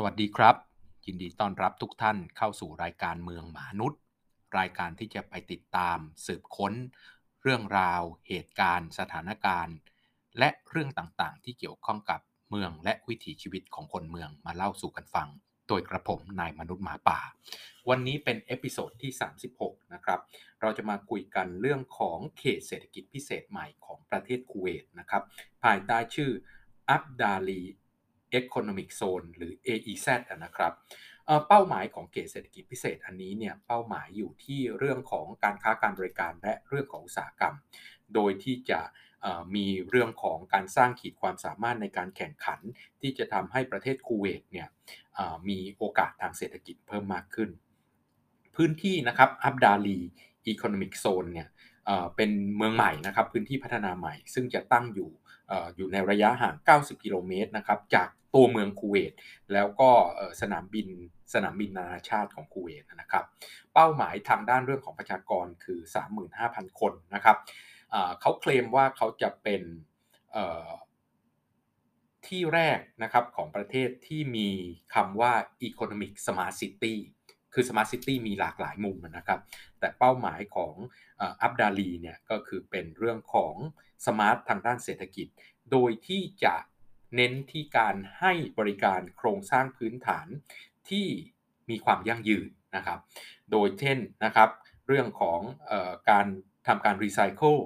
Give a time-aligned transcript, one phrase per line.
[0.00, 0.56] สวัสดีครับ
[1.06, 4.00] ยินดีต้อนรับทุกท่านเข้าสู่รายการเมืองมนุษย์
[4.58, 6.72] รายการที่จะไปติดตามสืบค้น
[7.42, 9.76] เรื่องราว เหตุการณ์ สถานการณ์
[10.38, 15.28] และเรื่องต่างๆ ที่เกี่ยวข้องกับเมืองและวิถีชีวิตของคนเมืองมาเล่าสู่กันฟัง
[15.68, 17.20] โดยกระผมนายมนุษย์หมาป่า
[17.88, 19.12] วันนี้เป็น episode ที่
[19.52, 20.20] 36 นะครับ
[20.60, 25.22] เราจะมาคุยกันเรื่องของเขตเศรษฐกิจพิเศษใหม่ของประเทศคูเวตนะครับ
[25.62, 26.30] ภายใต้ชื่อ
[26.90, 27.62] อับดาลี
[28.40, 30.08] Economic Zone หรือ AEZ
[30.44, 30.72] นะครับ
[31.48, 37.54] เป้าหมายของเขตเศรษฐกิจพิเศษอันนี้เนี่ยเป้าหมายอยู่ที่เรื่องของการค้าการบริการและเรื่องของอุตสาหกรรม
[38.14, 38.80] โดยที่จะ
[39.54, 42.60] มีเรื่องของการสร้างขีดความสามารถในการแข่งขัน
[43.00, 44.68] ที่จะทำให้ประเทศคูเวตเนี่ย
[45.48, 47.50] มีโอกาสทางเศรษฐกิจเพิ่มมากขึ้น
[48.56, 49.98] พื้นที่นะครับอับดาลี
[50.46, 51.48] อีโคโนมิกโซนเนี่ย
[52.16, 55.10] เป็นเมืองใหม่นะครับพื้นที่พัฒนาใหม่ ซึ่งจะตั้งอยู่
[55.76, 59.12] อยู่ในระยะห่าง 90 กิโลเมตรนะครับจาก ตัวเมืองคูเวต
[59.52, 59.90] แล้วก็
[60.40, 60.88] สนามบิน
[61.34, 63.24] สนามบินนานาชาติของคูเวตนะครับ
[63.74, 65.80] เป้าหมายทางด้านเรื่องของประชากรคือ
[66.30, 67.36] 35,000 คนนะครับ
[68.20, 69.62] เขาเคลมว่าเขาจะเป็น
[72.26, 74.48] ที่แรกนะครับของประเทศที่มี
[74.94, 75.32] คำว่า
[75.68, 76.94] Economic Smart City
[77.54, 79.40] คือ Smart City มีหลากหลายมุมนะครับ
[79.78, 80.74] แต่เป้าหมายของ
[81.20, 83.54] อับดาลีเนี่ยก็คือเป็นเรื่องของ
[84.06, 85.26] สมาร์ททางด้านเศรษฐกิจ
[85.72, 86.54] โดยที่จะ
[87.14, 90.26] เน้นที่การให้บริการโครงสร้างพื้นฐาน
[90.90, 91.06] ที่
[91.70, 92.98] มีความยั่งยืนนะครับ
[93.50, 94.48] โดยเช่นนะครับ
[94.86, 96.26] เรื่องของออการ
[96.66, 97.56] ทำการรีไซเคิล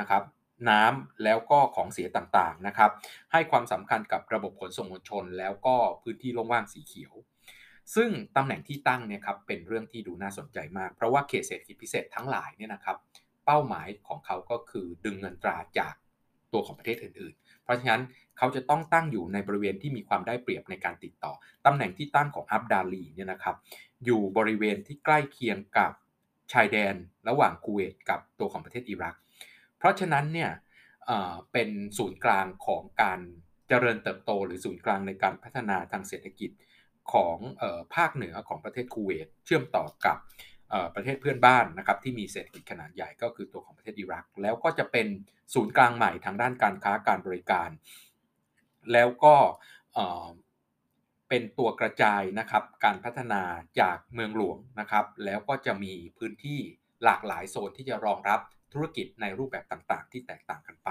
[0.00, 0.22] นะครับ
[0.70, 2.90] น้ำแล้วก็ของเสียต่างๆนะครับ
[3.32, 7.12] ให้ความสำคัญกับระบบขนส่งมวลชน แล้วก็พื้นที่โล่งว่างสีเขียว
[7.94, 12.96] ซึ่งตำแหน่งที่ตั้งเนี่ยครับเป็นเรื่องที่ดูน่าสนใจมาก เพราะว่าเขตเศรษฐกิจพิเศษทั้งหลายเนี่ยนะครับ
[13.46, 15.94] เป้าหมายของเขาก็คือดึงเงินตราจาก
[16.52, 18.02] ตัวของประเทศอื่นๆ เพราะฉะนั้น
[18.38, 21.32] เขาจะต้องตั้งอยู่ในบริเวณที่มีความได้เปรียบในการติดต่อ
[21.66, 23.56] ตำแหน่งที่ตั้งของอับดาลีเนี่ยนะครับ
[24.04, 25.92] อยู่บริเวณที่ใกล้เคียงกับ
[26.52, 26.94] ชายแดน
[27.28, 29.14] ระหว่างคูเวตกับตัวของประเทศอิรัก
[29.78, 30.50] เพราะฉะนั้นเนี่ย
[31.52, 31.68] เป็น
[31.98, 33.20] ศูนย์กลางของการ
[33.68, 36.50] เจริญเติบโต หรือศูนย์กลางในการพัฒนาทางเศรษฐกิจ
[37.12, 37.36] ของ
[37.94, 40.16] ภาคเหนือของประเทศคูเวตเชื่อมต่อกับ
[40.94, 45.06] ประเทศเพื่อนบ้านนะครับที่มีเศรษฐกิจขนาดใหญ่ก็คือตัวของประเทศอิรัก แล้วก็จะเป็น
[45.54, 47.70] ศูนย์กลางใหม่ทางด้านการค้าการบริการ
[48.92, 49.34] แล้วก็
[51.28, 53.42] เป็นตัวกระจายนะครับการพัฒนา
[53.80, 56.58] จากเมืองหลวงนะครับ แล้วก็จะมีพื้นที่
[57.04, 58.40] หลากหลายโซนที่จะรองรับ
[58.72, 60.90] ธุรกิจในรูปแบบต่างๆ ที่แตกต่างกันไป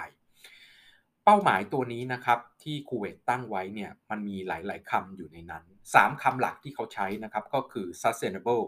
[1.23, 8.65] เป้าหมายตัวนี้นะครับที่คูเวตตั้งไว้เนี่ยมันมีหลาย ๆคำอยู่ในนั้น 3คำหลักที่เขาใช้นะครับก็คือ sustainable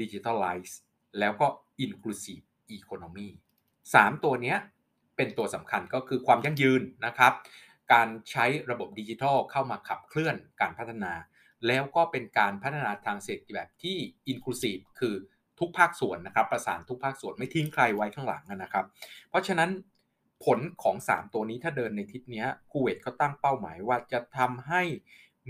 [0.00, 0.72] digitalize
[1.18, 1.46] แล้วก็
[1.84, 2.44] inclusive
[2.76, 3.28] economy
[3.76, 4.56] 3 ตัวนี้
[5.16, 7.32] เป็นตัวสำคัญก็คือความยั่งยืนนะครับ
[7.92, 11.12] การใช้ระบบดิจิทัลเข้ามาขับเคลื่อนการพัฒนา
[11.66, 13.96] แล้วก็เป็นการพัฒนาทางเศรษฐกิจแบบที่
[14.32, 15.14] inclusive คือ
[15.58, 18.84] ทุกภาคส่วนนะครับ ประสานทุกภาคส่วนไม่ทิ้งใครไว้ข้างหลังนะครับ
[19.30, 19.70] เพราะฉะนั้น
[20.44, 24.82] ผลของ 3 ตัวนี้ถ้าเดินในทิศนี้คูเวตเขาตั้งเป้าหมายว่าจะทำให้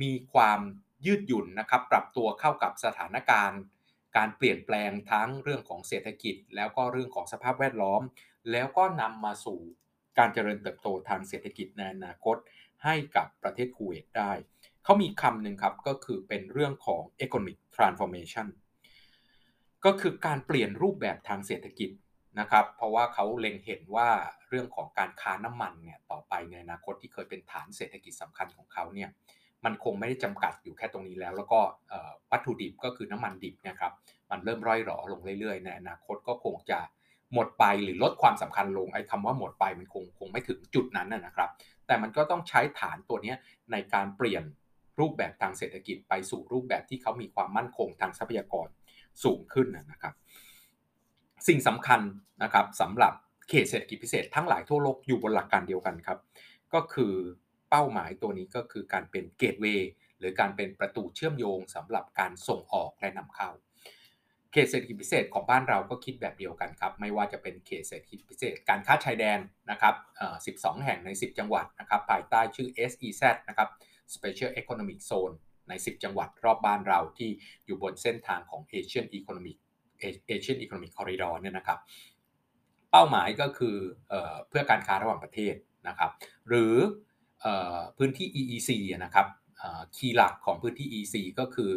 [0.03, 0.61] มีความ
[1.07, 3.61] ยืดหยุ่นนะครับ ปรับตัวเข้ากับสถานการณ์
[4.17, 8.03] การเปลี่ยนแปลงทั้งเรื่องของเศรษฐกิจ แล้วก็เรื่องของสภาพแวดล้อม
[8.53, 9.59] แล้วก็นำมาสู่
[10.19, 12.37] การเจริญเติบโตทางเศรษฐกิจในอนาคต
[12.85, 14.33] ให้กับประเทศคูเวตได้
[14.85, 18.47] เขามีคำหนึ่งครับก็คือเป็นเรื่องของ economic transformation
[19.85, 21.91] ก็คือการเปลี่ยนรูปแบบทางเศรษฐกิจ
[22.41, 24.09] นะครับ เพราะว่าเขาเล็งเห็นว่า
[24.49, 29.11] เรื่องของการค้าน้ำมันเนี่ยต่อไปในอนาคตที่เคยเป็นฐานเศรษฐกิจสำคัญของเขาเนี่ย
[29.65, 31.61] มันคงไม่ได้จำกัดอยู่แค่ตรงนี้แล้ว แล้วก็
[32.31, 33.93] วัตถุดิบก็คือน้ำมันดิบนะครับ
[34.31, 36.79] มันเริ่มร่อยหรอลงเรื่อยๆในอนาคตก็คงจะ
[37.35, 41.51] หมดไปหรือลดความสำคัญลงไอ้คำว่าหมดไปมันคงคงไม่ถึงจุดนั้นนะครับ
[41.87, 43.35] แต่มันก็ต้องใช้ฐานตัวนี้
[43.73, 44.45] ในการเปลี่ยน
[45.01, 48.69] รูปแบบทางเศรษฐกิจไปสู่รูปแบบที่เขามีความมั่นคงทางทรัพยากร
[49.25, 50.15] สูงขึ้นนะครับ
[51.49, 52.01] สิ่งสำคัญ
[52.43, 53.13] นะครับสำหรับ
[53.49, 56.19] เขตเศรษฐกิจพิเศษทั้งหลายทั่วโลกอยู่บนหลักการเดียวกันครับ
[56.75, 57.15] ก็คือ
[57.71, 63.51] เป้าหมายตัวนี้ก็คือการเป็นเกตเวย์หรือการเป็นประตูเชื่อมโยงสำหรับการส่งออกและนำเข้า
[64.53, 69.39] เขตเศรษฐกิจพิเศษของบ้านเราก็คิดแบบเดียวกันครับ ไม่ว่าจะเป็นเขตเศรษฐกิจพิเศษ การค้าชายแดน
[69.71, 69.95] นะครับ
[70.59, 73.69] 12 แห่งใน 10 จังหวัดนะครับภายใต้ชื่อ SEZ นะครับ
[74.15, 75.35] Special Economic Zone
[75.69, 77.31] ใน 10 จังหวัดรอบบ้านเราที่
[77.67, 79.57] อยู่บนเส้นทางของ Asian Economic
[80.31, 81.79] Asian Economic Corridor เนี่ยนะครับ
[82.91, 83.77] เป้าหมายก็คือ
[84.49, 85.55] เพื่อการค้าระหว่างประเทศ
[85.89, 86.11] นะครับ
[86.49, 86.75] หรือ
[87.97, 89.27] พื้นที่ EEC นะครับ
[89.97, 91.73] คีย์หลักของพื้นที่ EEC ก็คือ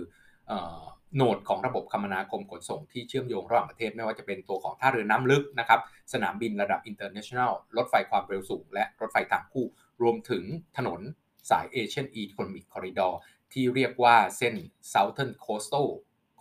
[1.16, 5.80] โนดของระบบคมนาคมขนส่งที่เชื่อมโยงระหว่างประเทศ ไม่ว่าจะเป็นตัวของท่าเรือน้ำลึกนะครับ
[6.14, 9.66] สนามบินระดับ international รถไฟความเร็วสูง และรถไฟทางคู่
[10.02, 10.44] รวมถึง
[10.78, 11.02] ถนน
[11.50, 13.14] สาย Asian Economic Corridor
[13.54, 14.56] ที่เรียกว่าเส้น
[14.94, 15.88] Southern Coastal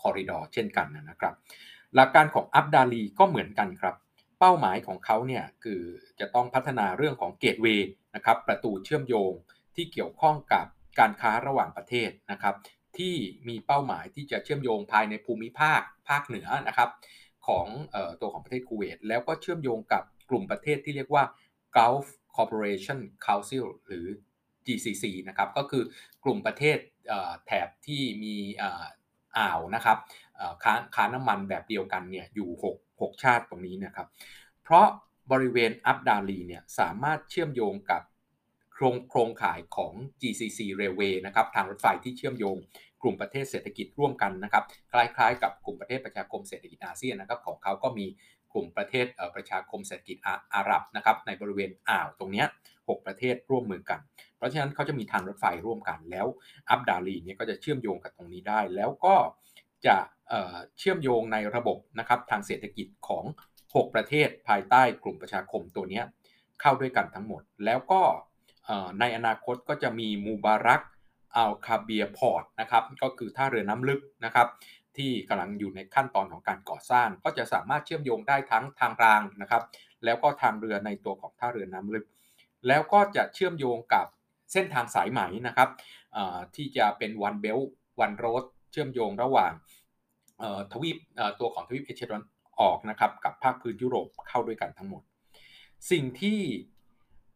[0.01, 1.35] Corridor เช่นกันนะครับ
[1.95, 3.95] หลักการของอับดาลีก็เหมือนกันครับ
[4.39, 5.83] เป้าหมายของเขาเนี่ยคือ
[6.21, 9.33] จะต้องพัฒนาเรื่องของเกตเวย์นะครับประตูเชื่อมโยง
[9.75, 10.67] ที่เกี่ยวข้องกับ
[10.99, 12.55] การค้าระหว่างประเทศนะครับ
[12.99, 13.15] ที่
[13.49, 16.91] มีเป้าหมายที่จะเชื่อมโยงภายในภูมิภาคภาคเหนือนะครับ
[17.47, 21.25] ของออตัวของประเทศคูเวตแล้วก็เชื่อมโยงกับกลุ่มประเทศที่เรียกว่า
[21.77, 22.07] Gulf
[22.37, 24.07] Cooperation Council หรือ
[24.67, 25.85] GCC นะครับก็คือ
[26.25, 26.79] กลุ่มประเทศ
[27.47, 28.37] แถบที่มี
[29.39, 29.99] อ่าวนะครับ
[30.63, 34.07] ค้าค้าน้ำมันแบบเดียวกันเนี่ยอยู่ 6 6 ชาติตรงนี้นะครับ
[34.63, 34.87] เพราะ
[35.33, 38.03] บริเวณอับดาลีเนี่ยสามารถเชื่อมโยงกับ
[38.75, 42.57] โครงโครงข่ายของ GCC Railway นะครับทางรถไฟที่เชื่อมโยง
[43.03, 48.07] กลุ่มประเทศเศรษฐกิจร่วมกันนะครับคล้ายๆ กับกลุ่มประเทศประชาคมเศรษฐกิจอาเซียนนะครับของเขาก็มี
[48.53, 50.17] กลุ่มประเทศประชาคมเศรษฐกิจ
[50.55, 52.45] อาหรับนะครับในบริเวณอ่าวตรงนี้
[52.77, 54.01] 6 ประเทศร่วมมือกัน
[54.37, 56.27] เพราะฉะนั้นเขาจะมีทางรถไฟร่วมกันแล้ว
[56.71, 59.15] อับดาลีเนี่ยก็จะเชื่อมโยงกับตรงนี้ได้ แล้วก็
[59.87, 59.97] จะ
[60.79, 63.25] เชื่อมโยงในระบบนะครับทางเศรษฐกิจของ
[63.59, 66.03] 6 ประเทศภายใต้กลุ่มประชาคมตัวนี้
[66.61, 68.03] เข้าด้วยกันทั้งหมด แล้วก็
[69.01, 70.83] ในอนาคตก็จะมี Mubarak
[71.37, 74.49] Al-Kabeer Port นะครับก็คือท่าเรือน้ำลึกนะครับ
[74.97, 79.63] ที่กำลังอยู่ในขั้นตอนของการก่อสร้าง ก็จะสามารถเชื่อมโยงได้ทั้งทางรางนะครับ
[80.05, 82.05] แล้วก็ทางเรือในตัวของท่าเรือน้ำลึก
[82.69, 84.07] แล้วก็จะเชื่อมโยงกับ
[84.53, 85.69] เส้นทางสายไหมนะครับ
[86.57, 87.59] ที่จะเป็น One Belt
[88.01, 89.53] One Road เชื่อมโยงระหว่าง
[90.73, 90.99] ทวีป
[91.41, 92.25] ตัวของทวีปเอเชียตะวัน
[92.61, 95.03] ออกนะครับกับภาคพื้นยุโรปเข้าด้วยกันทั้งหมด
[95.91, 96.41] สิ่งที่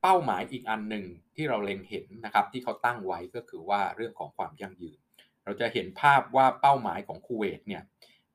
[0.02, 1.04] เป้าหมายอีกอันหนึ่ง
[1.36, 4.98] ที่เราเล็งเห็นนะครับที่เขาตั้งไว้ก็คือว่าเรื่องของความยั่งยืน
[5.44, 7.82] เราจะเห็นภาพว่าเป้าหมายของคูเวตเนี่ย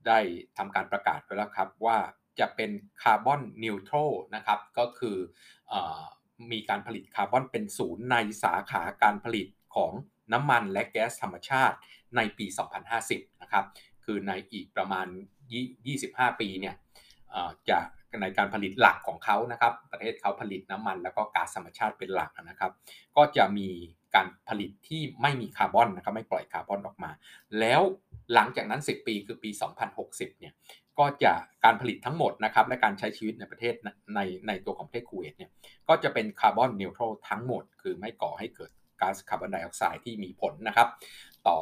[0.07, 0.19] ได้
[0.57, 1.97] ทำการประกาศไปแล้วครับว่า
[2.39, 5.17] จะเป็น carbon neutral นะครับก็คือ
[5.71, 5.73] อ
[6.51, 9.91] มีการผลิตคาร์บอนเป็นศูนย์ในสาขาการผลิตของ
[10.33, 11.77] น้ำมันและแก๊สธรรมชาติ
[12.15, 12.45] ในปี
[12.93, 13.65] 2050 นะครับ
[14.07, 15.07] คือในอีกประมาณ
[15.73, 16.75] 25 ปีเนี่ย
[17.69, 17.79] จะ
[18.21, 22.71] ในการผลิตหลักของเขานะครับ ประเทศเขาผลิตน้ำมัน แล้วก็ก๊าซธรรมชาติเป็นหลักนะครับ
[23.17, 23.69] ก็จะมี
[24.15, 27.11] การผลิตที่ไม่มีคาร์บอนนะครับไม่ปล่อยคาร์บอนออกมา
[27.59, 27.81] แล้ว
[28.33, 29.49] หลังจากนั้น 10 ปีคือปี
[29.95, 30.53] 2060 เนี่ย
[30.99, 31.33] ก็จะ
[31.63, 33.73] การผลิตทั้งหมดนะครับและการใช้ชีวิตในประเทศ
[34.15, 35.51] ในในตัวของประเทศคูเวตเนี่ย
[35.89, 38.71] ก็จะเป็น carbon neutral ทั้งหมด คือไม่ก่อให้เกิด
[39.01, 40.87] ก๊าซคาร์บอนไดออกไซด์ที่มีผลนะครับ
[41.47, 41.57] ต่อ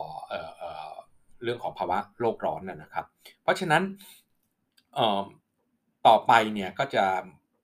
[1.44, 3.06] เรื่องของภาวะโลกร้อนนะครับ
[3.44, 3.84] เพราะฉะนั้น
[6.08, 7.06] ต่อไปเนี่ยก็จะ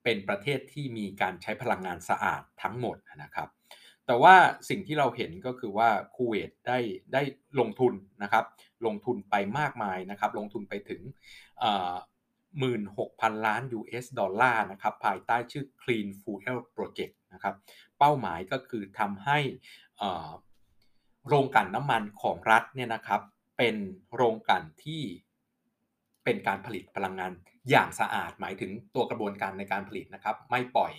[0.04, 3.48] เป็นประเทศที่มีการใช้พลังงานสะอาดทั้งหมดนะครับ
[4.06, 4.34] แต่ว่า
[4.68, 6.78] สิ่งที่เราเห็นก็คือว่าคูเวตได้
[7.12, 7.22] ได้
[7.60, 8.44] ลงทุนนะครับ
[8.86, 11.00] ลงทุนไปมากมายนะครับ ลงทุนไปถึง
[12.58, 17.54] หมื่นหกพันล้าน US ดอลลาร์นะครับ ภายใต้ชื่อ Clean Fuel Project นะครับ
[17.98, 19.38] เป้าหมายก็คือทำให้
[21.28, 23.20] โรงกลั่นน้ำมันของรัฐเนี่ยนะครับ
[23.64, 23.82] เป็น
[24.14, 25.02] โรงกลั่นที่
[26.24, 27.32] เป็นการผลิตพลังงาน
[27.70, 30.92] อย่างสะอาดหมายถึงตัวกระบวนการในการผลิตนะครับ ไม่ปล่อย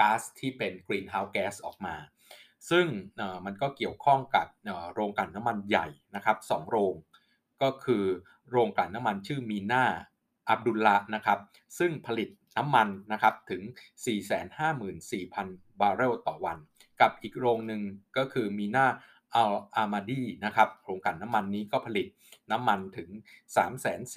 [0.00, 1.96] ก๊าซที่เป็นกรีนเฮาส์แก๊สออกมา
[2.70, 2.86] ซึ่ง
[3.44, 4.46] มันก็เกี่ยวข้องกับ
[4.92, 6.94] โรงกลั่นน้ำมันใหญ่นะครับสองโรง
[7.62, 8.04] ก็คือ
[8.50, 9.84] โรงกลั่นน้ำมันชื่อมีนา
[10.48, 11.38] อับดุลละนะครับ
[11.78, 13.62] ซึ่งผลิตน้ำมันนะครับถึง
[14.50, 16.58] 454,000 บาร์เรลต่อวัน
[17.00, 17.82] กับอีกโรงหนึ่ง
[18.16, 18.86] ก็คือมีนา
[19.34, 22.06] อัลอามาดีนะครับโรงกลั่นน้ำมันนี้ก็ผลิต
[22.50, 23.08] น้ำมันถึง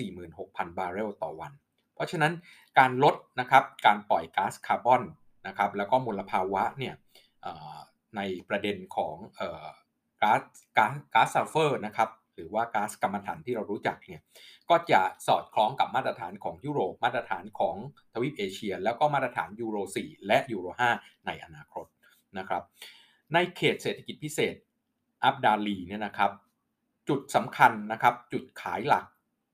[0.06, 1.52] 346,000 บาร์เรลต่อวัน
[1.96, 2.34] เพราะฉะนั้น
[2.80, 5.04] การลดนะครับการปล่อยก๊าซคาร์บอน
[5.48, 6.94] นะครับแล้วก็มลภาวะเนี่ย
[8.16, 9.16] ในประเด็นของ
[10.22, 10.42] ก๊าซ
[10.78, 14.22] ก๊าซก๊าซซัลเฟอร์นะครับหรือว่าก๊าซกัมมันถันที่เรารู้จักเนี่ย
[14.70, 17.76] ก็จะสอดคล้องกับมาตรฐานของยุโรป มาตรฐานของ
[18.14, 21.86] ทวีปเอเชีย แล้วก็มาตรฐานยูโร 4 และยูโร 5 ในอนาคต
[22.38, 22.64] นะครับ
[23.34, 24.56] ในเขตเศรษฐกิจพิเศษ
[25.24, 26.32] อับดาลีเนี่ยนะครับ
[27.10, 29.06] จุดสำคัญนะครับ จุดขายหลัก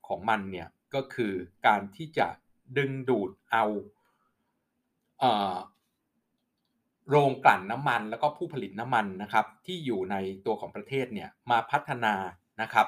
[0.07, 1.33] ของมันเนี่ยก็คือ
[1.67, 2.27] การที่จะ
[2.77, 3.65] ดึงดูดเอา
[5.19, 12.13] เโรงกลั่นน้ำมันแล้วก็ผู้ผลิตน้ำมันนะครับ ที่อยู่ในตัวของประเทศเนี่ยมาพัฒนา
[12.61, 12.87] นะครับ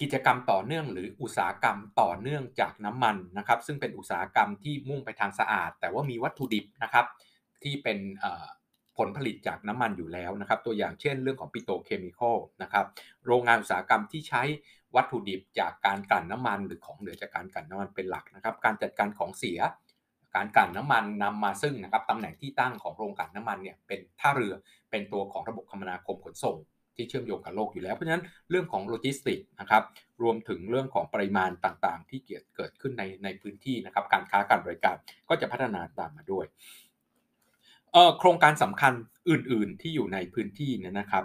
[0.00, 7.06] กิจกรรมต่อเนื่องหรืออุตสาหกรรมต่อเนื่องจากน้ำมันนะครับ ซึ่งเป็นอุตสาหกรรมที่มุ่งไปทางสะอาด แต่ว่ามีวัตถุดิบนะครับ
[7.62, 7.98] ที่เป็น
[9.00, 12.86] ผลผลิตจากน้ำมันอยู่แล้วนะครับ ตัวอย่างเช่นเรื่องของปิโตเคมีคอลนะครับ
[13.26, 14.42] โรงงานอุตสาหกรรมที่ใช้
[14.96, 19.58] วัตถุดิบจากการกลั่นน้ำมัน หรือของเหลือจากการกลั่นน้ำมันเป็นหลักนะครับ การจัดการของเสีย
[20.36, 24.54] การกลั่นน้ำมันนำมาซึ่งนะครับตำแหน่งที่ตั้งของโรงกลั่นน้ำมันเนี่ยเป็นท่าเรือ
[24.90, 26.56] เป็นตัวของระบบคมนาคมขนส่ง
[26.96, 29.82] ที่เชื่อมโยงกับโลกอยู่แล้ว เพราะฉะนั้นเรื่องของโลจิสติกนะครับ
[30.22, 34.96] รวมถึงเรื่องของปริมาณต่างๆ ที่เกิดเกิดขึ้นในในพื้นที่นะครับการค้าการบริการ
[35.28, 36.46] ก็จะพัฒนาตามมาด้วย
[38.18, 38.92] โครงการสำคัญ
[39.30, 41.24] อื่นๆ ที่อยู่ในพื้นที่เนี่ยนะครับ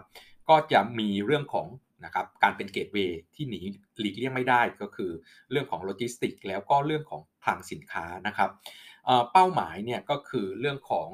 [0.49, 1.67] ก็จะมีเรื่องของ
[2.05, 3.59] นะครับการเป็น gateway ที่หนี
[3.99, 5.11] หลีกเลี่ยงไม่ได้ก็คือ
[5.51, 8.49] เรื่องของโลจิสติกแล้วก็เรื่องของคลังสินค้านะครับ
[9.31, 11.09] เป้าหมายเนี่ยก็คือเรื่องของ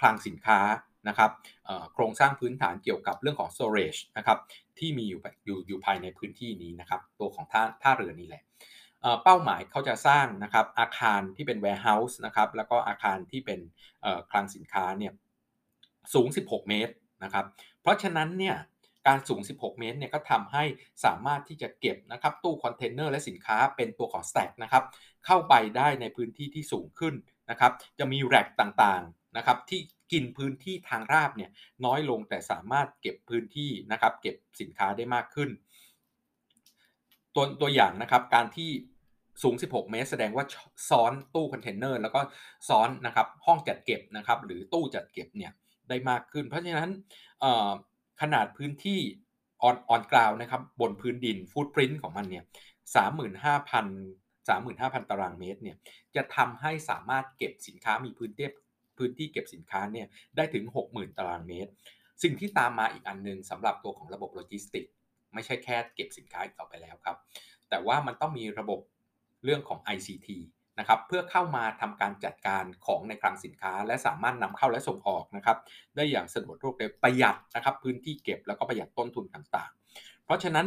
[0.00, 0.60] คลังสินค้า
[1.08, 1.30] นะครับ
[1.94, 4.38] โครงสร้างพื้นฐานเกี่ยวกับเรื่องของ storage นะครับ
[4.78, 8.42] ที่มีอยู่อยู่อยู่ภายในพื้นที่นี้นะครับตัวของท่าท่าเรือนี่แหละ
[9.24, 13.60] เป้าหมายเขาจะสร้างนะครับอาคารที่เป็น warehouse นะครับแล้วก็อาคารที่เป็น
[14.30, 15.12] คลังสินค้าเนี่ย
[16.14, 16.94] สูง 16 เมตร
[17.24, 17.44] นะครับ
[17.80, 18.56] เพราะฉะนั้นเนี่ย
[19.06, 20.64] การสูง 16 เมตรเนี่ยก็ทำให้
[21.04, 24.84] สามารถที่จะเก็บนะครับตู้คอนเทนเนอร์และสินค้าเป็นตัวของ stack นะครับ
[25.26, 27.14] เข้าไปได้ในพื้นที่ที่สูงขึ้น
[27.50, 29.80] นะครับจะมี rack ต่างๆนะครับที่
[30.12, 31.50] กินพื้นที่ทางราบเนี่ย
[31.84, 35.50] น้อยลงแต่สามารถเก็บพื้นที่นะครับเก็บสินค้าได้มากขึ้น
[37.34, 38.70] ตัวตัวอย่างนะครับการที่
[39.42, 40.44] สูง 16 เมตร แสดงว่า
[40.88, 42.20] ซ้อนตู้คอนเทนเนอร์แล้วก็
[42.68, 45.52] ซ้อนนะครับห้องจัดเก็บนะครับหรือตู้จัดเก็บเนี่ย
[45.88, 46.90] ได้มากขึ้น เพราะฉะนั้น
[48.20, 49.00] ขนาดพื้นที่
[49.62, 52.44] on on ground นะครับบนพื้นดิน footprint ของมันเนี่ย
[52.94, 55.76] 35,000 35,000 ตารางเมตรเนี่ย
[56.16, 58.48] จะทำให้สามารถเก็บสินค้ามีพื้นที่
[58.98, 61.70] พื้นที่เก็บสินค้าเนี่ยได้ถึง 60,000 ตารางเมตร
[62.22, 64.84] สิ่งที่ตามมาอีกอันนึงสำหรับตัวของระบบโลจิสติก
[65.34, 67.16] ไม่ใช่แค่เก็บสินค้าต่อไปแล้วครับ
[67.70, 68.80] แต่ว่ามันต้องมีระบบ
[69.44, 70.28] เรื่องของ ICT
[70.78, 75.56] นะครับเพื่อเข้ามาทำการจัดการของในคลังสินค้า และสามารถนำเข้าและส่งออกนะครับ
[75.96, 80.66] ได้อย่างสะดวกรวดเร็วประหยัดนะครับพื้นที่เก็บแล้วก็ประหยัดต้นทุนต่างๆ เพราะฉะนั้น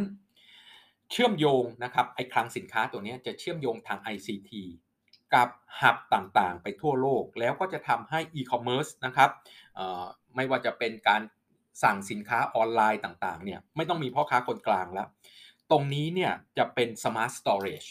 [1.12, 4.52] เชื่อมโยงนะครับไอ้คลังสินค้าตัวนี้จะเชื่อมโยงทาง ICT
[5.34, 5.50] กับ
[5.82, 9.30] hub ต่างๆ ไปทั่วโลกแล้วก็จะทำให้อีคอมเมิร์ซนะครับ
[10.36, 11.22] ไม่ว่าจะเป็นการ
[11.84, 15.08] สั่งสินค้าออนไลน์ต่างๆเนี่ยไม่ต้องมีพ่อค้าคนกลางแล้ว
[15.72, 17.90] ตรงนี้เนี่ยจะเป็น Smart Storage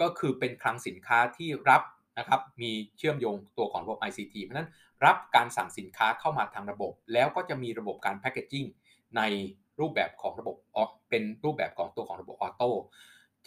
[0.00, 1.82] ก็คือเป็นคลังสินค้าที่รับ
[2.18, 4.70] นะครับมีเชื่อมโยงตัวของระบบ ICT เพราะนั้น
[5.04, 8.64] รับการสั่งสินค้าเข้ามาทางระบบ แล้วก็จะมีระบบการ packaging
[9.16, 9.22] ใน
[9.80, 10.56] รูปแบบของระบบ
[11.10, 12.70] เป็นรูปแบบของตัวของระบบออโต้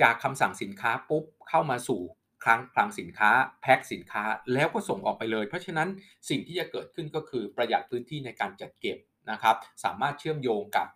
[0.02, 2.02] จากคำสั่งสินค้าปุ๊บเข้ามาสู่
[2.44, 3.30] คลังคลังสินค้า
[3.62, 4.24] แพ็คสินค้า
[4.54, 5.90] แล้วก็ส่งออกไปเลย เพราะฉะนั้น
[6.30, 8.98] สิ่งที่จะเกิดขึ้นก็คือประหยัดพื้นที่ในการจัดเก็บ
[9.32, 10.88] นะครับ สามารถเชื่อมโยงกับ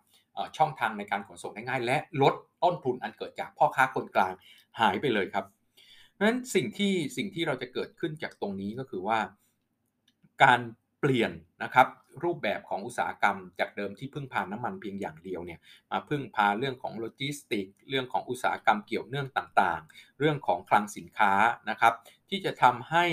[0.56, 4.32] ช่องทางในการขนส่งได้ง่าย และลดต้นทุนอันเกิดจากพ่อค้าคนกลาง
[4.80, 5.44] หายไปเลยครับ
[6.12, 9.18] เพราะฉะนั้นสิ่งที่สิ่งที่เราจะเกิดขึ้นจากตรงนี้ก็คือว่า
[10.42, 10.60] การ
[11.00, 11.88] เปลี่ยนนะครับ
[12.24, 15.60] รูปแบบของอุตสาหกรรมจากเดิมที่พึ่งพาน้ำมันเพียงอย่างเดียวเนี่ย
[15.90, 21.32] มาพึ่งพาเรื่องของโลจิสติก เรื่องของอุตสาหกรรมเกี่ยวเนื่องต่างๆ เรื่องของคลังสินค้า
[21.70, 21.94] นะครับ
[22.28, 23.04] ที่จะทำให้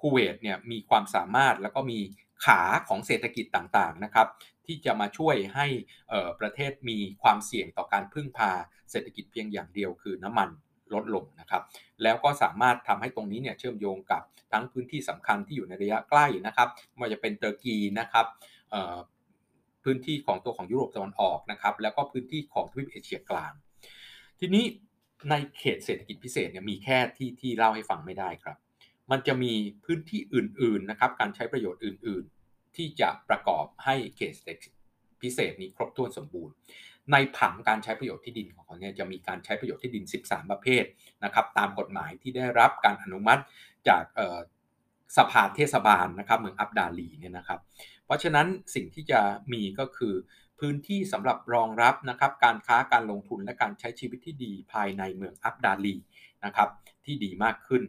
[0.00, 1.98] คูเวตเนี่ยมีความสามารถแล้วก็มี
[2.44, 4.28] ขาของเศรษฐกิจต่างๆนะครับ
[4.66, 5.66] ที่จะมาช่วยให้
[6.40, 8.50] ประเทศมีความเสี่ยงต่อการพึ่งพา
[8.90, 10.48] เศรษฐกิจเพียงอย่างเดียวคือน้ำมัน
[10.94, 11.62] ลดลงนะครับ
[12.02, 18.26] แล้วก็สามารถทำให้ตรงนี้เนี่ยเชื่อมโยงกับทั้งพื้นที่สำคัญที่อยู่ในระยะใกล้นะครับไม่ว่าจะเป็นเตอร์กีนะครับ
[19.84, 23.52] พื้นที่ของตัวของยุโรปตะวันออกนะครับ แล้วก็พื้นที่ของทวีปเอเชียกลาง
[24.40, 24.64] ทีนี้
[25.30, 28.56] ในเขตเศรษฐกิจพิเศษเนี่ยมีแค่ที่ที่เล่าให้ฟังไม่ได้ครับ
[29.10, 29.52] มันจะมี
[29.84, 32.33] พื้นที่อื่นๆนะครับ การใช้ประโยชน์อื่นๆ
[32.76, 34.72] ที่จะประกอบให้เขตเศรษฐกิจ
[35.22, 36.54] พิเศษนี้ครบถ้วนสมบูรณ์
[37.12, 40.84] ในผังการใช้ประโยชน์ที่ดินของเขาเนี่ยจะมีการใช้ประโยชน์ที่ดิน 13 ประเภท
[41.24, 43.42] นะครับตามกฎหมายที่ได้รับการอนุมัติ
[43.88, 44.04] จาก
[45.16, 47.60] สภาเทศบาลนะครับเมืองอับดาลีเนี่ยนะครับ
[48.04, 49.20] เพราะฉะนั้นสิ่งที่จะ
[49.52, 50.14] มีก็คือ
[50.60, 55.94] พื้นที่สำหรับรองรับนะครับการค้าการลงทุนและการใช้ชีวิตที่ดีภายในเมืองอับดาลี
[56.44, 56.68] นะครับ
[57.04, 57.82] ที่ดีมากขึ้น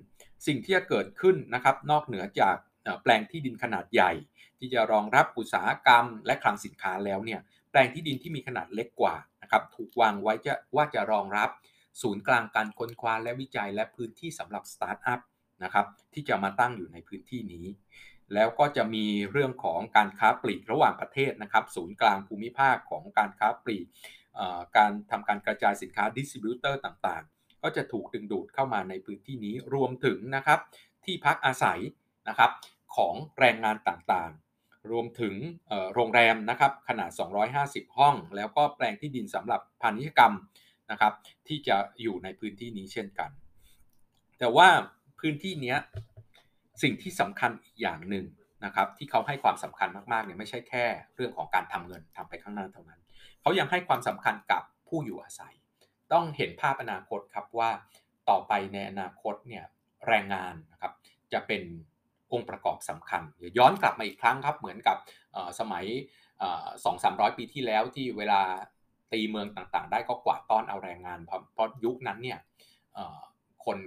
[0.47, 2.55] สิ่งที่จะเกิดขึ้นนะครับนอกเหนือจาก
[3.03, 4.11] แปลงที่ดินขนาดใหญ่
[4.59, 7.39] ที่จะรองรับอุตสาหกรรม และคลังสินค้าแล้วเนี่ย
[7.71, 11.49] แปลงที่ดินที่มีขนาดเล็กกว่านะครับถูกวางไว้จะว่าจะรองรับ
[12.01, 15.19] ศูนย์กลางการค้นคว้าและวิจัย และพื้นที่สำหรับสตาร์ทอัพ
[15.63, 17.65] นะครับที่จะมาตั้งอยู่ในพื้นที่นี้
[18.33, 23.85] แล้วก็จะมีเรื่องของการค้าปลีกระหว่างประเทศนะครับ ศูนย์กลางภูมิภาคของการค้าปลีก
[24.77, 30.59] การทำการกระจายสินค้า distributor ต่างๆ ก็จะถูกดึงดูดเข้ามาในพื้นที่นี้รวมถึงนะครับ
[31.05, 31.79] ที่พักอาศัย
[32.29, 32.51] นะครับ
[32.95, 35.35] ของแรงงานต่างๆ รวมถึง
[35.93, 37.09] โรงแรมนะครับขนาด
[37.53, 40.33] 250 ห้อง แล้วก็แปลงที่ดินสำหรับพาณิชยกรรม
[40.91, 41.13] นะครับ
[41.47, 43.29] ที่จะอยู่ในพื้นที่นี้เช่นกัน
[44.39, 44.67] แต่ว่า
[45.19, 45.75] พื้นที่นี้
[46.83, 48.25] สิ่งที่สำคัญอีกอย่างหนึ่ง
[48.65, 50.85] นะครับที่เขาให้ความสำคัญมากๆเนี่ยไม่ใช่แค่
[51.15, 53.01] เรื่องของการทำเงินทำไปข้างหน้าเท่านั้น
[53.41, 55.55] เขายังให้ความสำคัญกับผู้อยู่อาศัย
[56.13, 57.71] ต้องเห็นภาพอนาคตครับว่า
[58.29, 59.63] ต่อไปในอนาคตเนี่ย
[60.07, 60.93] แรงงานนะครับ
[61.33, 61.63] จะเป็น
[62.33, 64.97] องค์ประกอบสำคัญเดี๋ยวย้อนกลับมาอีกครั้งครับ เหมือนกับ
[65.59, 65.85] สมัย
[66.85, 68.41] สองสามร้อยปีที่แล้วที่เวลา
[69.13, 72.39] ตีเมืองต่างๆ ได้ก็กวาดต้อนเอาแรงงาน เพราะเพราะยุคนั้นเนี่ย
[73.65, 73.77] คน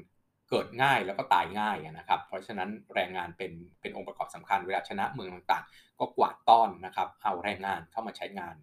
[0.49, 8.57] เกิดง่ายแล้วก็ตายง่ายนะครับ เพราะฉะนั้นแรงงานเป็นเป็นองค์ประกอบสำคัญเวลาชนะเมืองต่างๆ ก็กวาดต้อนนะครับเอาแรงงานเข้ามาใช้งาน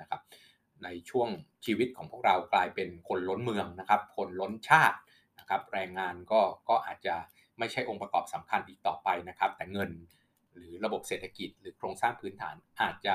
[0.00, 0.20] นะครับ
[0.84, 1.28] ในช่วง
[1.64, 4.98] ชีวิตของพวกเรากลายเป็นคนล้นเมืองนะครับ คนล้นชาติ
[5.38, 7.14] นะครับ แรงงานก็ก็อาจจะ
[7.58, 9.90] ไม่ใช่องค์ประกอบสำคัญอีกต่อไปนะครับ แต่เงิน
[10.52, 13.14] หรือระบบเศรษฐกิจหรือโครงสร้างพื้นฐานอาจจะ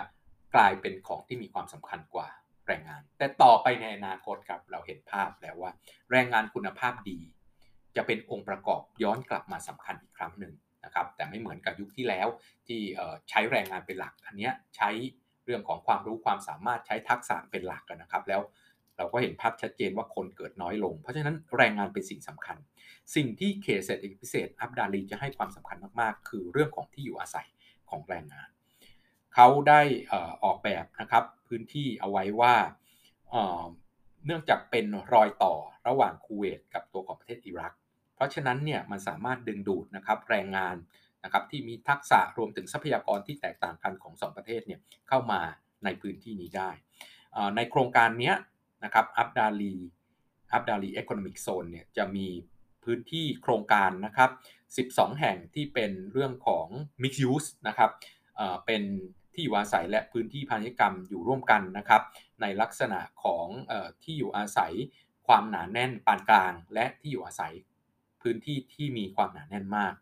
[0.55, 2.27] กลายเป็นของที่มีความสำคัญกว่า
[2.67, 5.71] แรงงาน แต่ต่อไปในอนาคตครับเราเห็นภาพแล้วว่า
[6.11, 7.19] แรงงานคุณภาพดี
[7.95, 10.53] จะเป็นองค์ประกอบย้อนกลับมาสำคัญอีกครั้งหนึ่ง
[10.85, 12.27] นะครับ แต่ไม่เหมือนกับยุคที่แล้ว
[12.67, 12.79] ที่
[13.29, 14.89] ใช้แรงงานเป็นหลัก อันนี้ใช้
[15.45, 18.41] เรื่องของความรู้ความสามารถใช้ทักษะเป็นหลักนะครับแล้ว
[18.97, 22.57] เราก็เห็นภาพชัดเจนว่าคนเกิดน้อยลง เพราะฉะนั้นแรงงานเป็นสิ่งสำคัญ
[23.15, 27.47] สิ่งที่เขตเศรษฐกิจพิเศษอับดาลีจะให้ความสำคัญมากๆ คือเรื่องของที่อยู่อาศัย
[27.89, 28.49] ของแรงงาน
[29.35, 29.81] เขาได้
[30.43, 32.55] ออกแบบนะครับพื้นที่เอาไว้ว่า
[34.25, 35.53] เนื่องจากเป็นรอยต่อ
[35.87, 37.73] ระหว่างคูเวตกับตัวของประเทศอิรัก
[38.15, 40.75] เพราะฉะนั้นเนี่ยมันสามารถดึงดูดนะครับแรงงาน
[41.23, 44.79] นะครับที่มีทักษะรวมถึงทรัพยากรที่แตกต่างกันของ 2 ประเทศเนี่ย
[45.09, 45.41] เข้ามา
[45.83, 46.69] ในพื้นที่นี้ได้
[47.55, 48.33] ในโครงการนี้
[48.83, 49.75] นะครับอับดาลี
[50.53, 52.27] อับดาลีเอคอนมิกโซนเนี่ยจะมี
[52.83, 54.29] พื้นที่โครงการนะครับ
[54.97, 56.67] 12 แห่งที่เป็นเรื่องของ
[57.01, 57.91] Mixed Use นะครับ
[58.65, 58.83] เป็น
[59.33, 62.01] ที่อยู่อาศัยและพื้นที่พาณิชยกรรมอยู่ร่วมกันนะครับ
[62.41, 63.73] ในลักษณะของอ
[64.03, 64.73] ที่อยู่อาศัย
[65.27, 67.53] ความหนาแน่นปานกลาง และที่อยู่อาศัย
[68.21, 69.93] พื้นที่ที่มีความหนาแน่นมาก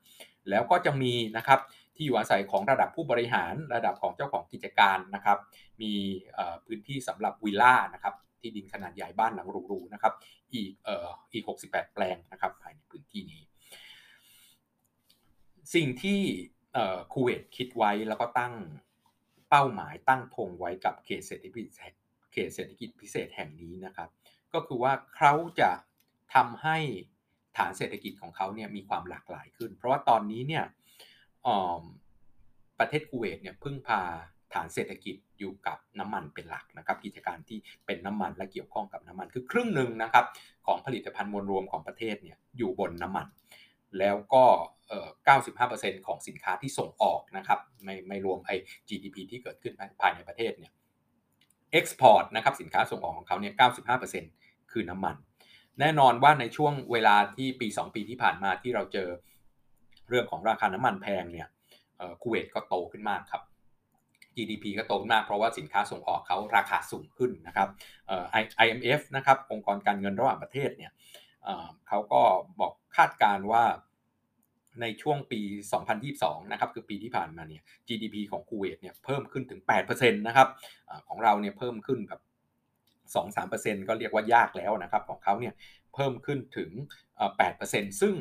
[0.50, 1.60] แล้วก็จะมีนะครับ
[1.96, 5.38] ที่อยู่อาศัยของระดับผู้บริหารระดับของเจ้าของกิจการนะครับ
[5.82, 5.94] มี
[6.66, 10.14] พื้นที่สำหรับวิลล่านะครับ ที่ดินขนาดใหญ่บ้านหลังหรูๆนะครับ
[10.54, 13.42] อีกเอ่ออีก 68 แปลงนะครับ ภายในพื้นที่นี้
[15.74, 16.20] สิ่งที่
[17.14, 18.54] คูเวตคิดไว้แล้วก็ตั้ง
[19.50, 21.68] เป้าหมายตั้งธงไว้กับเขตเศรษฐกิจ
[22.34, 24.10] เขตเศรษฐกิจพิเศษแห่งนี้นะครับ
[24.54, 25.72] ก็คือว่าเขาจะ
[26.34, 26.78] ทำให้
[27.58, 30.66] ฐานเศรษฐกิจของเขาเนี่ยมีความหลากหลายขึ้น เพราะว่าตอนนี้เนี่ย
[32.80, 34.02] ประเทศคูเวตเนี่ยพึ่งพา
[34.54, 40.26] ฐานเศรษฐกิจอยู่กับน้ำมันเป็นหลักนะครับ กิจการที่เป็นน้ำมันและเกี่ยวข้องกับน้ำมันคือครึ่งหนึ่งนะครับ
[40.68, 43.28] ของผลิตภัณฑ์มวลรวมของประเทศเนี่ยอยู่บนน้ำมัน
[44.00, 44.44] แล้วก็
[45.26, 48.56] 95%ของสินค้าที่ส่งออกนะครับไม่ไม่รวมไอ้
[48.90, 50.72] GDP ที่เกิดขึ้นภายในประเทศเนี่ย
[51.72, 53.54] เอ็กซ์พอร์ตนะครับสินค้าส่งออกของเขาเนี่ย
[54.12, 55.16] 95%คือน้ำมัน
[55.80, 59.10] แน่นอนว่าในช่วงเวลาที่ปี 2 ปีที่ผ่านมาที่เราเจอ
[60.10, 61.48] เรื่องของราคาน้ำมันแพงเนี่ย
[62.22, 63.42] คูเวตก็โตขึ้นมากครับ
[64.40, 67.70] GDP ก็โตมากเพราะว่าสินค้าส่งออกเขาราคาสูงขึ้นนะครับ
[68.64, 70.92] IMF นะครับองค์กรการเงินระหว่างประเทศเนี่ย
[71.88, 72.22] เขาก็
[72.60, 73.64] บอกคาดการว่า
[74.82, 75.42] ในช่วงปี
[75.96, 80.48] 2022 นะครับ คือปีที่ผ่านมาเนี่ย GDP ของคูเวตเนี่ยเพิ่มขึ้นถึง 8%นะครับ
[80.90, 82.22] อของเราเนี่ยเพิ่มขึ้นแบบ
[83.14, 85.54] 2-3%ก็เรียกว่ายากแล้วนะครับ ของเขาเนี่ย
[85.94, 86.70] เพิ่มขึ้นถึง
[87.36, 88.16] 8%ซึ่ง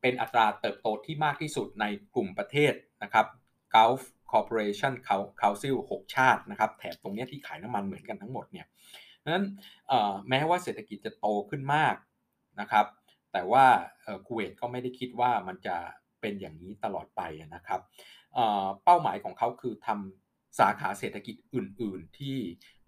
[0.00, 3.26] เป็นอัตราเติบโตที่มากที่สุดในกลุ่มประเทศนะครับ
[3.74, 4.94] Gulf Corporation
[5.42, 8.66] Council 6 ชาตินะครับแถบตรงนี้ที่ขายน้ำมันเหมือนกันทั้งหมดเนี่ย
[9.26, 9.46] นั้น
[10.28, 11.96] แม้ว่าเศรษฐกิจจะโตขึ้นมาก
[12.60, 12.86] นะครับ
[13.32, 13.64] แต่ว่า
[14.26, 15.76] คูเวตก็ไม่ได้คิดว่ามันจะ
[16.20, 17.22] เป็นอย่างนี้ตลอดไป
[17.54, 17.80] นะครับ
[18.84, 22.38] เป้าหมายของเขาคือทำสาขาเศรษฐกิจอื่น ๆ ที่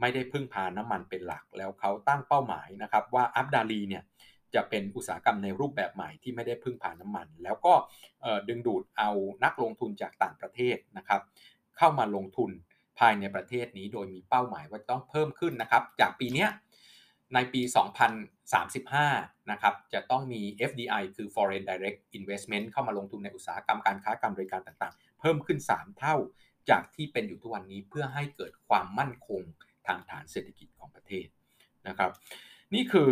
[0.00, 4.02] ไม่ได้พึ่งพาน้ำมันเป็นหลัก แล้วเขาตั้งเป้าหมายนะครับว่าอับดาลีเนี่ย
[4.55, 7.75] จะเป็นอุตสาหกรรมในรูปแบบใหม่ที่ไม่ได้พึ่งพาน้ำมัน แล้วก็
[8.49, 9.11] ดึงดูดเอา
[9.45, 11.21] นักลงทุนจากต่างประเทศนะครับ
[11.77, 12.51] เข้ามาลงทุน
[12.99, 16.47] ภายในประเทศนี้โดยมีเป้าหมายว่าต้องเพิ่มขึ้นนะครับ จากปีนี้
[17.35, 17.62] ในปี
[18.57, 20.40] 2035 นะครับ จะต้องมี
[20.71, 26.17] FDI คือ Foreign Direct Investment เข้ามาลงทุนในอุตสาหกรรมการค้าการบริการต่างๆ เพิ่มขึ้น 3 เท่า
[26.71, 29.43] จากที่เป็นอยู่ทุกวันนี้เพื่อให้เกิดความมั่นคง
[29.87, 31.27] ทางฐานเศรษฐกิจของประเทศ
[31.88, 32.11] นะครับ
[32.75, 33.11] นี่คือ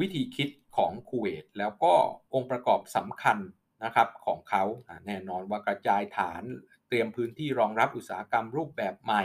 [0.00, 1.94] วิธีคิดของคูเวตแล้วก็
[2.34, 3.38] องค์ประกอบสำคัญ
[3.84, 4.64] นะครับของเขา
[5.06, 6.42] แน่นอนว่ากระจายฐาน
[6.88, 9.22] เตรียมพื้นที่รองรับอุตสาหกรรมรูปแบบใหม่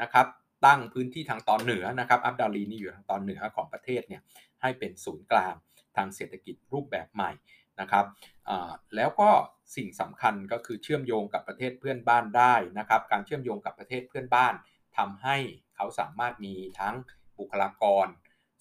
[0.00, 0.26] นะครับ
[0.66, 4.22] ตั้งพื้นที่ทางตอนเหนือนะครับอับดาลีนี่อยู่ทางตอนเหนือของประเทศเนี่ย
[4.62, 5.54] ให้เป็นศูนย์กลาง
[5.96, 7.30] ทางเศรษฐกิจรูปแบบใหม่
[7.80, 8.06] นะครับ
[8.96, 9.30] แล้วก็
[9.76, 14.54] สิ่งสำคัญก็คือเชื่อมโยงกับประเทศเพื่อนบ้านได้นะครับการเชื่อมโยงกับประเทศเพื่อนบ้าน
[14.96, 15.36] ทำให้
[15.76, 16.94] เขาสามารถมีทั้ง
[17.38, 18.06] บุคลากร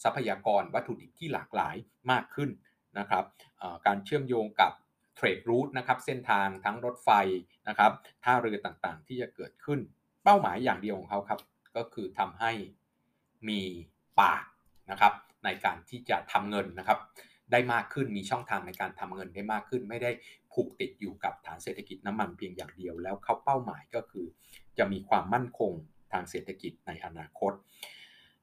[0.04, 1.76] ทรัพยากรวัตถุดิบที่หลากหลาย
[2.12, 2.50] มากขึ้น
[3.00, 3.26] นะครับ
[3.86, 4.72] การเชื่อมโยงกับ
[5.16, 7.10] เทรดรูทนะครับเส้นทางทั้งรถไฟ
[7.68, 7.92] นะครับ
[8.24, 9.80] ท่าเรือต่างๆ ที่จะเกิดขึ้น
[10.24, 11.40] เป้าหมายอย่างเดียวของเขาครับ
[11.76, 12.52] ก็คือทำให้
[13.50, 13.62] มี
[14.22, 14.44] ปาก
[14.92, 15.14] นะครับ
[15.46, 17.00] ในการที่จะทำเงินนะครับ
[17.52, 20.12] ได้มากขึ้นมีช่องทางในการทำเงินได้มากขึ้น ไม่ได้
[20.54, 24.26] ผูกติดอยู่กับฐานเศรษฐกิจน้ำมันเพียงอย่างเดียวแล้วเขาเป้าหมายก็คือ
[24.78, 25.72] จะมีความมั่นคง
[26.12, 27.54] ทางเศรษฐกิจในอนาคต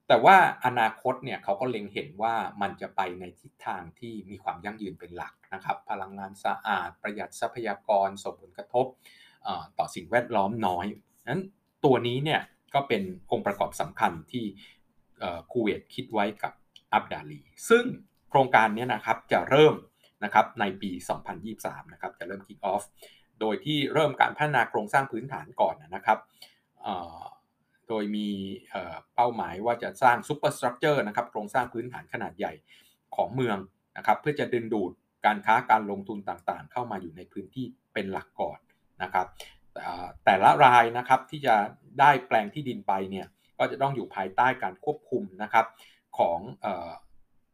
[0.07, 8.85] แต่ว่าอนาคตเนี่ยเขาก็เล็งเห็นว่ามันจะไปในทิศทางที่มีความยั่งยืนเป็นหลักนะครับ พลังงานสะอาด ประหยัดทรัพยากรส่งผลกระทบ
[9.77, 10.85] ต่อสิ่งแวดล้อมน้อย
[11.29, 11.41] นั้น
[11.85, 12.41] ตัวนี้เนี่ย
[12.73, 14.45] ก็เป็นองค์ประกอบสำคัญที่
[15.51, 16.53] คูเวตคิดไว้กับ
[16.93, 17.83] อับดาลี ซึ่ง
[18.29, 19.75] โครงการนี้นะครับจะเริ่ม
[20.23, 20.91] นะครับในปี
[21.43, 22.83] 2023 นะครับจะเริ่ม kick off
[23.39, 26.19] โดยที่เริ่มการพัฒนาโครงสร้างพื้นฐานก่อนนะครับ
[27.89, 28.27] โดยมี
[29.15, 32.53] เป้าหมายว่าจะสร้าง superstructure นะครับโครงสร้างพื้นฐานขนาดใหญ่
[33.15, 33.57] ของเมือง
[33.97, 34.91] นะครับเพื่อจะดึงดูด
[35.25, 38.59] การค้าการลงทุนต่างๆ เข้ามาอยู่ในพื้นที่เป็นหลักก่อน
[39.03, 39.27] นะครับ
[40.25, 41.55] แต่ละรายนะครับที่จะ
[41.99, 43.27] ได้แปลงที่ดินไปเนี่ย
[43.59, 45.65] ก็จะต้องอยู่ภายใต้การควบคุมนะครับ
[46.17, 46.39] ของ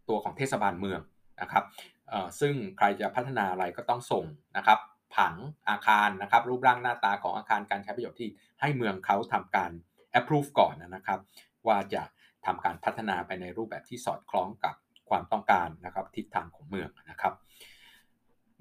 [0.10, 1.02] ตัวของเทศบาลเมือง
[1.42, 1.64] นะครับ
[2.40, 4.26] ซึ่งใครจะพัฒนาอะไรก็ต้องส่ง
[4.58, 4.80] นะครับ
[5.16, 5.36] ผัง
[5.70, 8.30] อาคารนะครับรูปร่างหน้าตาของอาคารการใช้ประโยชน์ที่
[8.62, 9.72] ให้เมืองเขาทำการ
[10.20, 11.20] approve ก่อนนะครับ
[11.68, 12.04] ว่าจะ
[12.46, 14.76] ทำการพัฒนาไปในรูปแบบที่สอดคล้องกับ
[15.10, 17.34] ความต้องการนะครับทิศทางของเมืองนะครับ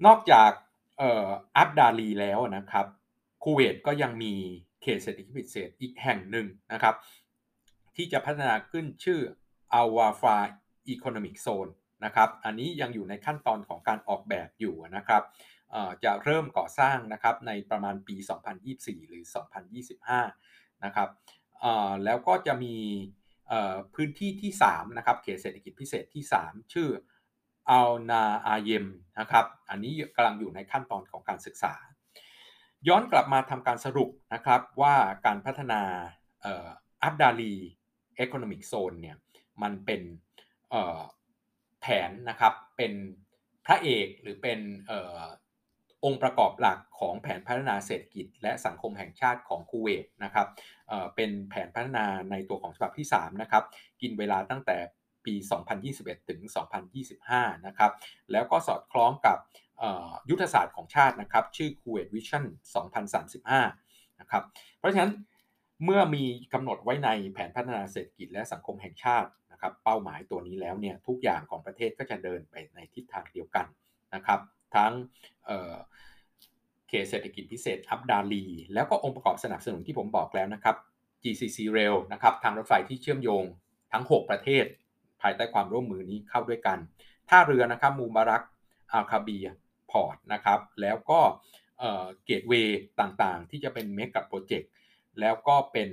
[0.05, 0.51] นอกจาก
[0.97, 2.85] อับดาลีแล้วนะครับ
[3.43, 4.33] คูเวตก็ยังมี
[4.81, 6.95] เขตเศรษฐกิจพิเศษอีกแห่งหนึ่งนะครับ
[7.95, 9.19] ที่จะพัฒนาขึ้นชื่อ
[9.73, 10.37] อาวาฟา
[10.87, 11.67] อีโคโนมิกโซน
[12.05, 15.23] นะครับ อันนี้ยังอยู่ในขั้นตอนของการออกแบบอยู่นะครับ
[16.03, 18.15] จะเริ่มก่อสร้างนะครับในประมาณปี
[18.61, 19.23] 2024 หรือ
[20.23, 21.09] 2025 นะครับ
[22.05, 22.75] แล้วก็จะมี
[23.95, 26.89] พื้นที่ที่ 3 นะครับ เขตเศรษฐกิจพิเศษที่ 3 ชื่อ
[27.69, 28.85] อัลนาอาเยม
[29.19, 31.73] นะครับ อันนี้กำลังอยู่ในขั้นตอนของการศึกษา
[32.87, 34.95] ย้อนกลับมาทำการสรุปนะครับว่า
[35.25, 35.81] การพัฒนา
[37.03, 37.53] อับดาลี
[38.15, 39.17] เอคอนมิกโซนเนี่ย
[39.61, 40.01] มันเป็น
[41.81, 42.93] แผนนะครับเป็น
[43.65, 44.59] พระเอกหรือเป็น
[46.05, 50.47] องค์ประกอบหลักของแผนพัฒนาเศรษฐกิจ และสังคมแห่งชาติของคูเวตนะครับ
[51.15, 53.63] เป็นแผนพัฒนาในตัวของฉบับที่3นะครับ
[54.01, 54.77] กินเวลาตั้งแต่
[55.25, 55.33] ปี
[55.81, 56.39] 2021 ถึง
[57.03, 57.91] 2025 นะครับ
[58.31, 59.37] แล้วก็สอดคล้องกับ
[60.29, 62.45] ยุทธศาสตร์ของชาตินะครับชื่อ Kuwait Vision
[63.31, 64.43] 2035 นะครับ
[64.77, 65.11] เพราะฉะนั้น
[65.83, 73.65] เมื่อมีกำหนดไว้ในแผนพัฒนาเศรษฐกิจและสังคมแห่งชาตินะครับเป้าหมายตัวนี้แล้วเนี่ยทุกอย่างของประเทศก็จะเดินไปในทิศทางเดียวกัน
[74.15, 74.39] นะครับ
[74.75, 74.93] ทั้ง
[76.87, 80.75] เขตเศรษฐกิจพิเศษอับดาลี แล้วก็องค์ประกอบสนับสนุนที่ผมบอกแล้วนะครับ
[81.23, 83.43] GCC Rail นะครับทางรถไฟที่เชื่อมโยง
[83.91, 84.65] ทั้ง 6 ประเทศ
[85.21, 86.77] ภายใต้ความร่วมมือนี้เข้าด้วยกัน
[87.29, 88.43] ท่าเรือนะครับมูบารัก
[88.91, 91.19] อัลคาบีร์ port นะครับแล้วก็
[92.25, 94.71] gateway ต่างๆ ที่จะเป็น mega project
[95.19, 95.89] แล้วก็เป็น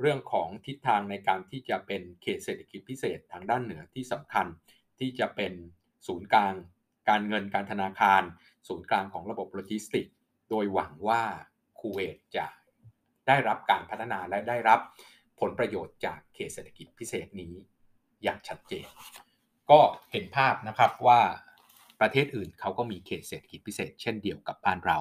[0.00, 4.46] เรื่องของทิศทางในการที่จะเป็นเขตเศรษฐกิจพิเศษทางด้านเหนือที่สำคัญ
[4.98, 5.52] ที่จะเป็น
[6.06, 6.54] ศูนย์กลาง
[7.08, 8.22] การเงินการธนาคาร
[8.68, 10.06] ศูนย์กลางของระบบโลจิสติก
[10.50, 11.22] โดยหวังว่า
[11.78, 12.46] คูเวตจะ
[13.26, 14.80] ได้รับการพัฒนาและได้รับ
[15.40, 17.54] ผลประโยชน์จากเขตเศรษฐกิจพิเศษนี้
[18.22, 18.86] อย่างชัดเจน
[19.70, 19.80] ก็
[20.12, 21.20] เห็นภาพนะครับว่า
[22.00, 24.98] ประเทศอื่นเขาก็มีเขตเศรษฐกิจพิเศษ เช่นเดียวกับบ้านเรา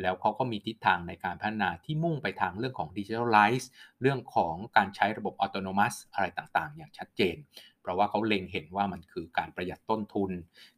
[0.00, 7.36] แล้วเขาก็มีทิศทางในการพัฒนาที่มุ่งไปทางเรื่องของดิจิทัลไลซ์เรื่องของการใช้ระบบอัตโนมัติอะไรต่างๆ อย่างชัดเจน
[7.82, 10.30] เพราะว่าเขาเล็งเห็นว่ามันคือการประหยัดต้นทุน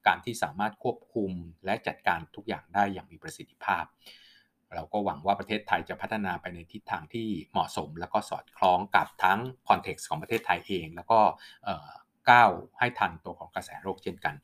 [0.06, 1.30] การที่สามารถควบคุม
[1.64, 3.84] และจัดการทุกอย่างได้อย่างมีประสิทธิภาพ
[4.74, 11.20] เราก็หวังว่าประเทศไทยจะพัฒนาไปในทิศทางที่เหมาะสม แล้วก็สอดคล้องกับทั้ง context ของประเทศไทยเอง แล้วก็
[12.30, 14.34] ก้าวให้ทันตัวของกระแสโลกเช่นกัน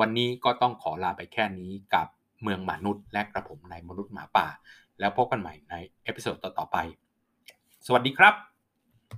[0.00, 2.06] วันนี้ก็ต้องขอลาไปแค่นี้กับ
[2.42, 4.48] เมืองมนุษย์ และกระผมนายมนุษย์หมาป่า
[5.00, 6.76] แล้วพบกันใหม่ใน episode ต่อๆไป
[7.86, 8.51] สวัสดีครับ